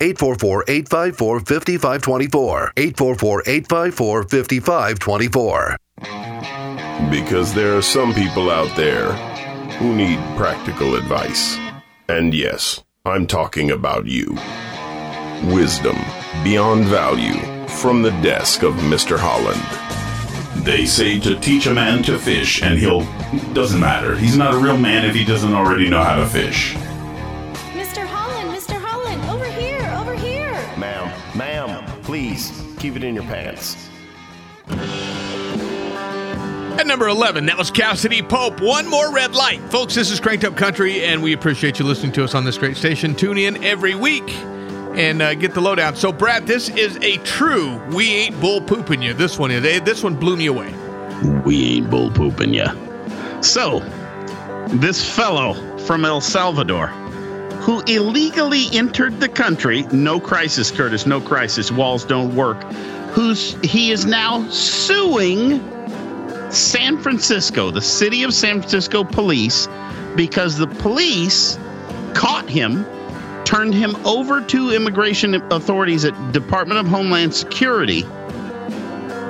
[0.00, 2.72] 844 854 5524.
[2.76, 5.76] 844 854 5524.
[7.10, 9.12] Because there are some people out there
[9.78, 11.56] who need practical advice.
[12.08, 14.36] And yes, I'm talking about you.
[15.44, 15.96] Wisdom
[16.42, 19.18] beyond value from the desk of Mr.
[19.18, 19.60] Holland.
[20.64, 23.04] They say to teach a man to fish, and he'll.
[23.52, 24.16] Doesn't matter.
[24.16, 26.74] He's not a real man if he doesn't already know how to fish.
[32.06, 33.88] Please keep it in your pants.
[36.78, 38.60] At number 11, that was Cassadee Pope.
[38.60, 39.60] One more red light.
[39.70, 42.58] Folks, this is Cranked Up Country, and we appreciate you listening to us on this
[42.58, 43.14] great station.
[43.14, 44.28] Tune in every week
[44.94, 45.96] and uh, get the lowdown.
[45.96, 49.12] So, Brad, this is a true we ain't bull pooping you.
[49.14, 49.64] This one is.
[49.64, 50.72] eh, This one blew me away.
[51.44, 52.66] We ain't bull pooping you.
[53.42, 53.80] So,
[54.68, 56.88] this fellow from El Salvador
[57.66, 62.62] who illegally entered the country, no crisis, Curtis, no crisis, walls don't work,
[63.10, 65.58] who's he is now suing
[66.52, 69.66] San Francisco, the city of San Francisco police,
[70.14, 71.58] because the police
[72.14, 72.86] caught him,
[73.44, 78.04] turned him over to immigration authorities at Department of Homeland Security.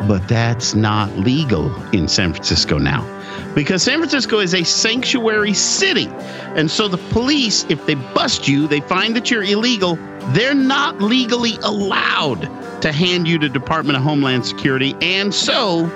[0.07, 3.16] But that's not legal in San Francisco now.
[3.57, 6.09] Because San Francisco is a sanctuary city.
[6.55, 9.97] And so the police, if they bust you, they find that you're illegal,
[10.35, 12.43] they're not legally allowed
[12.83, 14.95] to hand you to Department of Homeland Security.
[15.01, 15.87] And so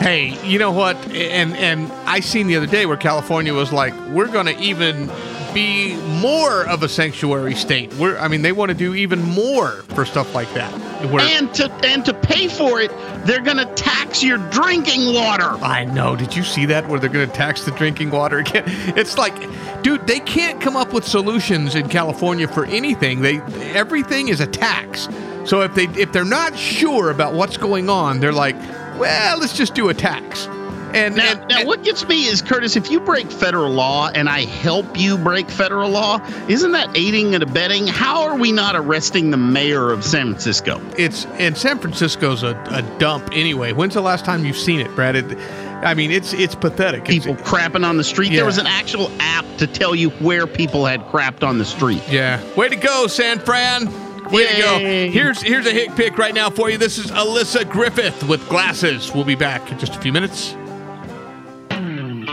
[0.00, 0.96] Hey, you know what?
[1.12, 5.10] And and I seen the other day where California was like, we're going to even
[5.56, 7.92] be more of a sanctuary state.
[7.94, 10.70] We're, I mean, they want to do even more for stuff like that.
[11.10, 12.90] Where, And to and to pay for it,
[13.24, 15.48] they're going to tax your drinking water.
[15.64, 16.14] I know.
[16.14, 18.64] Did you see that where they're going to tax the drinking water again?
[18.96, 19.34] It's like,
[19.82, 23.22] dude, they can't come up with solutions in California for anything.
[23.22, 23.38] They
[23.72, 25.08] everything is a tax.
[25.46, 28.56] So if they if they're not sure about what's going on, they're like,
[28.98, 30.48] well, let's just do a tax.
[30.96, 34.28] And now, and, now what gets me is Curtis, if you break federal law and
[34.28, 37.86] I help you break federal law, isn't that aiding and abetting?
[37.86, 40.80] How are we not arresting the mayor of San Francisco?
[40.96, 43.72] it's and San Francisco's a, a dump anyway.
[43.72, 45.16] When's the last time you've seen it, Brad?
[45.16, 45.38] It,
[45.84, 47.04] I mean, it's it's pathetic.
[47.04, 48.30] People It's- crapping on the street.
[48.30, 48.36] Yeah.
[48.38, 52.02] There was an actual app to tell you where people had crapped on the street.
[52.08, 52.42] Yeah.
[52.54, 53.86] Way to go, San Fran.
[54.30, 54.78] Way to go.
[54.78, 56.78] Here's here's a hit pick right now for you.
[56.78, 59.14] This is Alyssa Griffith with glasses.
[59.14, 60.56] We'll be back in just a few minutes.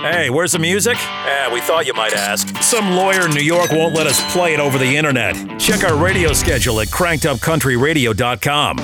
[0.03, 0.97] Hey, where's the music?
[0.99, 2.61] Eh, we thought you might ask.
[2.61, 5.33] Some lawyer in New York won't let us play it over the internet.
[5.57, 8.79] Check our radio schedule at crankedupcountryradio.com.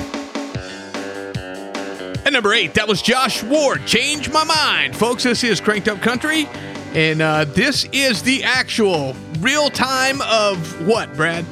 [2.24, 3.84] At number eight, that was Josh Ward.
[3.84, 5.24] Change my mind, folks.
[5.24, 6.48] This is Cranked Up Country,
[6.94, 11.44] and uh, this is the actual real time of what, Brad?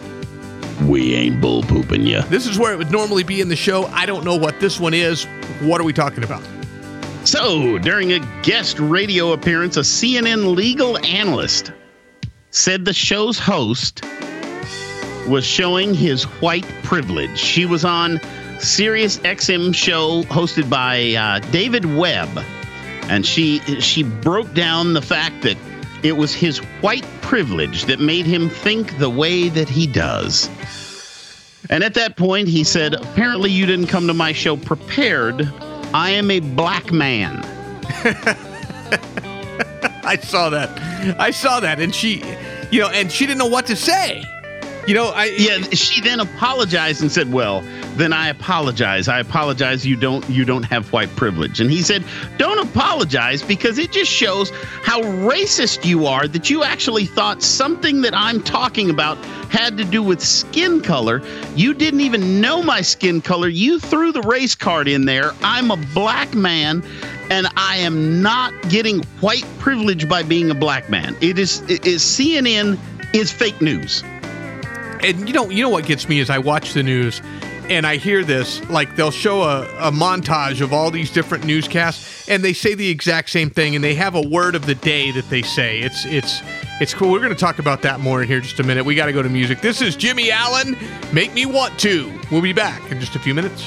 [0.86, 2.22] We ain't bull pooping you.
[2.22, 3.84] This is where it would normally be in the show.
[3.88, 5.26] I don't know what this one is.
[5.60, 6.42] What are we talking about?
[7.30, 11.72] So, during a guest radio appearance, a CNN legal analyst
[12.52, 14.02] said the show's host
[15.28, 17.38] was showing his white privilege.
[17.38, 18.18] She was on
[18.60, 22.30] Sirius XM show hosted by uh, David Webb,
[23.10, 25.58] and she she broke down the fact that
[26.02, 30.48] it was his white privilege that made him think the way that he does.
[31.68, 35.52] And at that point, he said, Apparently, you didn't come to my show prepared.
[35.94, 37.40] I am a black man.
[40.04, 40.70] I saw that.
[41.18, 41.80] I saw that.
[41.80, 42.22] And she,
[42.70, 44.22] you know, and she didn't know what to say.
[44.86, 45.58] You know, I yeah.
[45.72, 47.62] She then apologized and said, "Well,
[47.98, 49.08] then I apologize.
[49.08, 49.84] I apologize.
[49.84, 52.04] You don't you don't have white privilege." And he said,
[52.38, 54.50] "Don't apologize because it just shows
[54.82, 59.18] how racist you are that you actually thought something that I'm talking about
[59.50, 61.22] had to do with skin color.
[61.56, 63.48] You didn't even know my skin color.
[63.48, 65.32] You threw the race card in there.
[65.42, 66.82] I'm a black man."
[67.30, 71.14] And I am not getting white privilege by being a black man.
[71.20, 72.78] It is, is CNN
[73.12, 74.02] is fake news
[75.02, 77.20] and you know, you know what gets me is I watch the news
[77.68, 82.28] and I hear this, like they'll show a, a, montage of all these different newscasts,
[82.28, 85.10] and they say the exact same thing, and they have a word of the day
[85.12, 85.80] that they say.
[85.80, 86.40] It's it's
[86.80, 87.10] it's cool.
[87.10, 88.84] We're going to talk about that more in here just a minute.
[88.84, 89.60] We got to go to music.
[89.60, 90.76] This is Jimmy Allen.
[91.12, 92.12] Make me want to.
[92.30, 93.62] We'll be back in just a few minutes.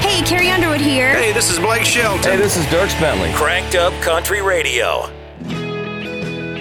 [0.00, 1.14] Hey, Carrie Underwood here.
[1.14, 2.32] Hey, this is Blake Shelton.
[2.32, 3.32] Hey, this is Dierks Bentley.
[3.34, 5.10] Cranked Up Country Radio.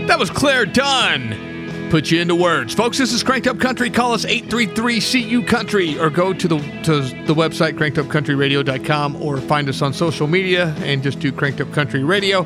[0.07, 1.46] That was Clare Dunn
[1.89, 2.73] put you into words.
[2.73, 3.89] Folks, this is Cranked Up Country.
[3.89, 9.81] Call us 833-CU Country or go to the to the website crankedupcountryradio.com or find us
[9.81, 12.39] on social media and just do Cranked Up Country Radio.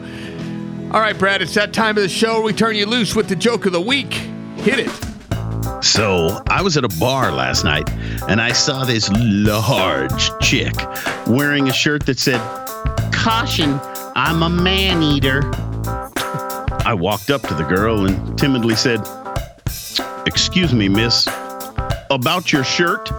[0.92, 3.36] All right, Brad, it's that time of the show we turn you loose with the
[3.36, 4.14] joke of the week.
[4.58, 4.90] Hit it.
[5.84, 7.90] So, I was at a bar last night
[8.28, 10.74] and I saw this large chick
[11.28, 12.40] wearing a shirt that said,
[13.14, 13.80] Caution,
[14.16, 15.42] I'm a man eater.
[16.84, 19.00] I walked up to the girl and timidly said,
[20.26, 21.28] Excuse me, miss,
[22.12, 23.10] about your shirt?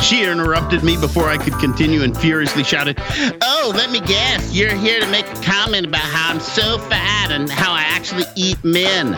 [0.00, 2.98] She interrupted me before I could continue and furiously shouted,
[3.42, 7.32] Oh, let me guess, you're here to make a comment about how I'm so fat
[7.32, 9.16] and how I actually eat men.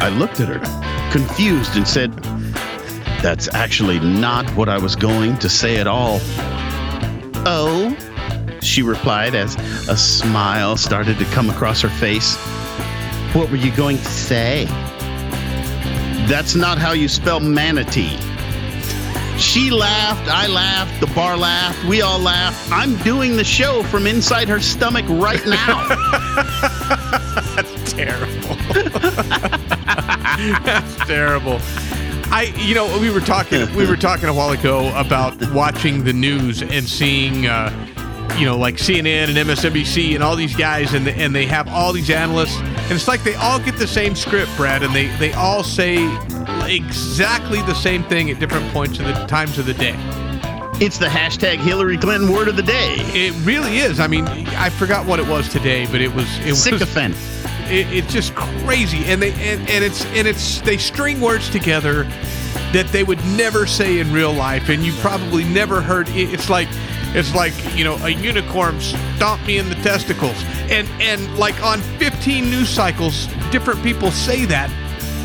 [0.00, 2.12] I looked at her, confused, and said,
[3.22, 6.18] That's actually not what I was going to say at all.
[7.46, 7.96] Oh,
[8.60, 9.54] she replied as
[9.88, 12.36] a smile started to come across her face.
[13.34, 14.66] What were you going to say?
[16.28, 18.18] That's not how you spell manatee.
[19.38, 22.70] She laughed, I laughed, the bar laughed, we all laughed.
[22.70, 25.88] I'm doing the show from inside her stomach right now.
[27.56, 28.56] That's terrible.
[30.64, 31.60] That's terrible.
[32.30, 36.12] I, you know, we were talking, we were talking a while ago about watching the
[36.12, 37.70] news and seeing, uh,
[38.36, 41.68] you know, like CNN and MSNBC and all these guys, and the, and they have
[41.68, 45.06] all these analysts, and it's like they all get the same script, Brad, and they
[45.18, 45.96] they all say
[46.66, 49.94] exactly the same thing at different points of the times of the day.
[50.80, 52.94] It's the hashtag Hillary Clinton word of the day.
[52.98, 53.98] It really is.
[53.98, 57.14] I mean, I forgot what it was today, but it was it sycophant.
[57.14, 57.38] was
[57.70, 62.04] it, it's just crazy, and they and, and it's and it's they string words together
[62.72, 66.08] that they would never say in real life, and you probably never heard.
[66.10, 66.68] It's like
[67.14, 71.80] it's like you know a unicorn stomped me in the testicles, and and like on
[71.98, 74.70] 15 news cycles, different people say that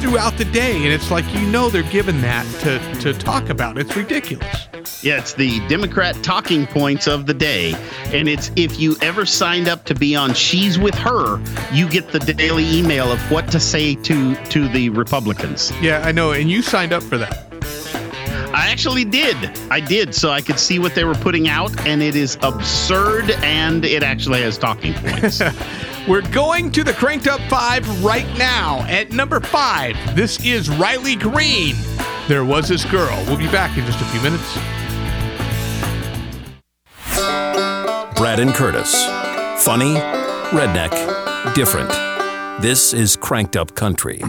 [0.02, 3.78] throughout the day, and it's like you know they're given that to to talk about.
[3.78, 4.68] It's ridiculous.
[5.02, 7.74] Yeah, it's the Democrat talking points of the day.
[8.06, 11.42] And it's if you ever signed up to be on She's with Her,
[11.74, 15.72] you get the daily email of what to say to to the Republicans.
[15.82, 17.43] Yeah, I know, and you signed up for that.
[18.54, 19.36] I actually did.
[19.72, 23.32] I did, so I could see what they were putting out, and it is absurd,
[23.42, 25.42] and it actually has talking points.
[26.08, 28.82] We're going to the Cranked Up Five right now.
[28.88, 31.76] At number five, this is Riley Green.
[32.28, 33.24] There was this girl.
[33.26, 34.54] We'll be back in just a few minutes.
[38.18, 38.94] Brad and Curtis.
[39.64, 39.96] Funny,
[40.52, 41.90] redneck, different.
[42.62, 44.22] This is Cranked Up Country.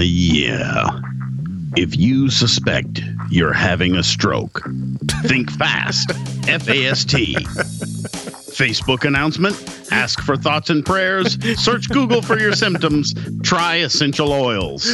[0.00, 0.88] Yeah.
[1.76, 4.62] If you suspect you're having a stroke,
[5.26, 6.10] think fast.
[6.48, 7.34] F A S T.
[7.34, 9.56] Facebook announcement.
[9.92, 11.38] Ask for thoughts and prayers.
[11.62, 13.14] Search Google for your symptoms.
[13.42, 14.86] Try essential oils.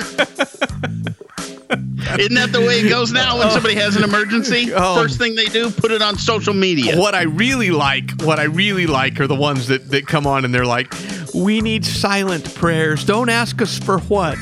[2.19, 4.73] Isn't that the way it goes now when somebody has an emergency?
[4.77, 4.97] Oh.
[4.97, 6.99] First thing they do, put it on social media.
[6.99, 10.45] What I really like, what I really like are the ones that, that come on
[10.45, 10.93] and they're like,
[11.33, 13.05] we need silent prayers.
[13.05, 14.39] Don't ask us for what,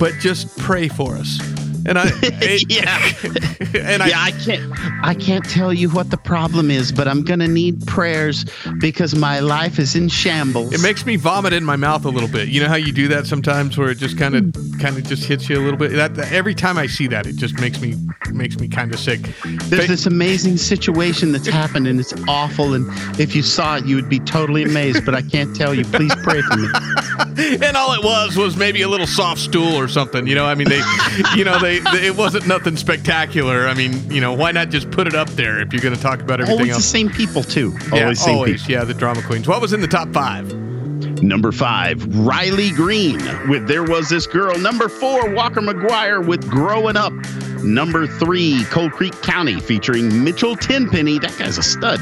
[0.00, 1.59] but just pray for us.
[1.86, 3.12] And I, it- yeah,
[3.92, 4.72] and I, yeah, I can't,
[5.02, 8.44] I can't tell you what the problem is, but I'm gonna need prayers
[8.80, 10.72] because my life is in shambles.
[10.72, 12.48] it makes me vomit in my mouth a little bit.
[12.48, 15.24] You know how you do that sometimes, where it just kind of, kind of just
[15.24, 15.92] hits you a little bit.
[15.92, 17.94] That, that- every time I see that, it just makes me,
[18.32, 19.20] makes me kind of sick.
[19.64, 22.74] There's this amazing situation that's happened, and it's awful.
[22.74, 22.86] And
[23.20, 25.04] if you saw it, you would be totally amazed.
[25.04, 25.84] But I can't tell you.
[25.84, 26.68] Please pray for me.
[27.66, 30.26] and all it was was maybe a little soft stool or something.
[30.26, 30.82] You know, I mean, they,
[31.36, 33.66] you know, they, they it wasn't nothing spectacular.
[33.68, 36.00] I mean, you know, why not just put it up there if you're going to
[36.02, 37.76] talk about everything Always the same people too.
[37.92, 38.72] yeah, Always same always, people.
[38.72, 39.46] yeah, the drama queens.
[39.46, 40.52] What was in the top five?
[41.22, 43.18] Number five, Riley Green
[43.48, 44.58] with There Was This Girl.
[44.58, 47.12] Number four, Walker McGuire with Growing Up.
[47.62, 51.18] Number three, Cold Creek County featuring Mitchell Tenpenny.
[51.18, 52.00] That guy's a stud.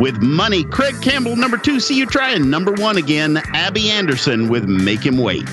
[0.00, 0.64] With Money.
[0.64, 2.48] Craig Campbell, number two, See You Trying.
[2.48, 5.44] Number one again, Abby Anderson with Make Him Wait.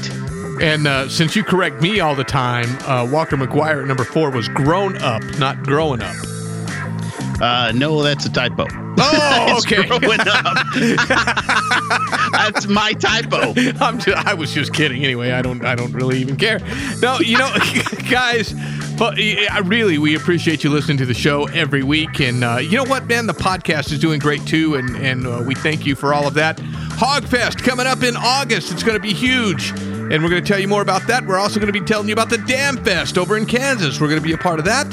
[0.62, 4.30] And uh, since you correct me all the time, uh, Walker McGuire at number four
[4.30, 6.16] was grown up, not growing up.
[7.42, 8.68] Uh, no, that's a typo.
[9.00, 9.88] Oh, okay.
[9.88, 10.68] growing up.
[12.32, 13.56] that's my typo.
[13.80, 15.04] I'm just, I was just kidding.
[15.04, 16.60] Anyway, I don't I don't really even care.
[17.02, 17.52] No, you know,
[18.12, 18.54] guys,
[19.00, 22.78] but I really we appreciate you listening to the show every week, and uh, you
[22.78, 25.96] know what, man, the podcast is doing great too, and and uh, we thank you
[25.96, 26.58] for all of that.
[26.58, 28.72] Hogfest coming up in August.
[28.72, 29.74] It's going to be huge.
[30.12, 31.26] And we're going to tell you more about that.
[31.26, 34.02] We're also going to be telling you about the Dam Fest over in Kansas.
[34.02, 34.86] We're going to be a part of that.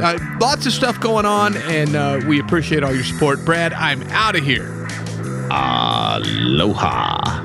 [0.00, 3.44] Uh, lots of stuff going on, and uh, we appreciate all your support.
[3.44, 4.86] Brad, I'm out of here.
[5.50, 7.44] Aloha.